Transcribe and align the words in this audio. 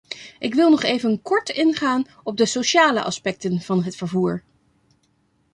Ik 0.39 0.53
wil 0.53 0.69
nog 0.69 0.83
even 0.83 1.21
kort 1.21 1.49
ingaan 1.49 2.05
op 2.23 2.37
de 2.37 2.45
sociale 2.45 3.03
aspecten 3.03 3.61
van 3.61 3.83
het 3.83 3.95
vervoer. 3.95 4.43